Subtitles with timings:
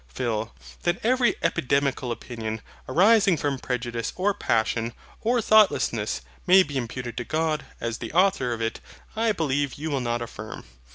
[0.07, 0.51] PHIL.
[0.81, 7.23] That every epidemical opinion, arising from prejudice, or passion, or thoughtlessness, may be imputed to
[7.23, 8.79] God, as the Author of it,
[9.15, 10.63] I believe you will not affirm.